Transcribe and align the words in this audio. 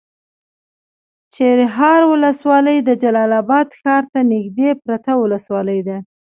چپرهار 1.33 2.01
ولسوالي 2.11 2.77
د 2.83 2.89
جلال 3.03 3.31
اباد 3.41 3.67
ښار 3.79 4.03
ته 4.11 4.19
نږدې 4.31 4.69
پرته 4.83 5.11
ولسوالي 5.17 5.79
ده. 5.87 5.97